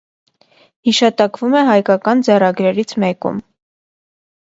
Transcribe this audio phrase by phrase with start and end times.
[0.87, 3.37] Հիշատակվում է հայկական ձեռագրերից մեկում։